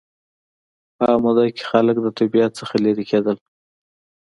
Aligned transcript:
په 0.95 1.03
هغه 1.09 1.17
موده 1.23 1.43
کې 1.55 1.63
خلک 1.71 1.95
له 2.05 2.09
طبیعت 2.19 2.51
څخه 2.59 2.73
لېرې 2.83 3.03
کېدل 3.11 3.37